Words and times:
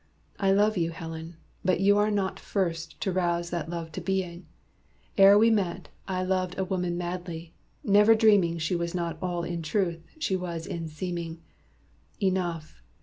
I 0.39 0.51
love 0.51 0.77
you, 0.77 0.89
Helen, 0.89 1.35
but 1.63 1.79
you 1.79 1.95
are 1.99 2.09
not 2.09 2.39
first 2.39 2.99
To 3.01 3.11
rouse 3.11 3.51
that 3.51 3.69
love 3.69 3.91
to 3.91 4.01
being. 4.01 4.47
Ere 5.15 5.37
we 5.37 5.51
met 5.51 5.89
I 6.07 6.23
loved 6.23 6.57
a 6.57 6.63
woman 6.65 6.97
madly 6.97 7.53
never 7.83 8.15
dreaming 8.15 8.57
She 8.57 8.75
was 8.75 8.95
not 8.95 9.19
all 9.21 9.43
in 9.43 9.61
truth 9.61 10.01
she 10.17 10.35
was 10.35 10.65
in 10.65 10.87
seeming. 10.87 11.43
Enough! 12.19 12.81